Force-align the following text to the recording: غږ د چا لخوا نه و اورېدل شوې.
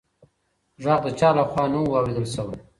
غږ 0.83 0.99
د 1.05 1.07
چا 1.19 1.29
لخوا 1.37 1.63
نه 1.73 1.79
و 1.81 1.93
اورېدل 1.97 2.25
شوې. 2.35 2.55